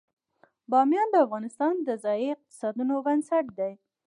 بامیان 0.71 1.07
د 1.11 1.15
افغانستان 1.25 1.73
د 1.87 1.89
ځایي 2.03 2.27
اقتصادونو 2.35 2.93
بنسټ 3.05 3.45
دی. 3.59 3.73